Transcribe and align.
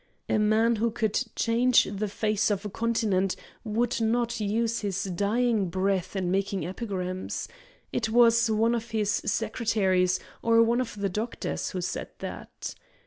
A 0.27 0.39
man 0.39 0.77
who 0.77 0.89
could 0.89 1.21
change 1.35 1.83
the 1.83 2.07
face 2.07 2.49
of 2.49 2.65
a 2.65 2.71
continent 2.71 3.35
would 3.63 4.01
not 4.01 4.39
use 4.39 4.79
his 4.79 5.03
dying 5.03 5.69
breath 5.69 6.15
in 6.15 6.31
making 6.31 6.65
epigrams. 6.65 7.47
It 7.93 8.09
was 8.09 8.49
one 8.49 8.73
of 8.73 8.89
his 8.89 9.11
secretaries 9.27 10.19
or 10.41 10.63
one 10.63 10.81
of 10.81 10.99
the 10.99 11.09
doctors 11.09 11.69
who 11.69 11.81
said 11.81 12.09
that. 12.17 12.73